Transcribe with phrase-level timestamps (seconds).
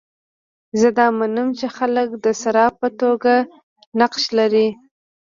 [0.79, 3.33] زه دا منم چې خلک د صارف په توګه
[3.99, 4.67] نقش لري.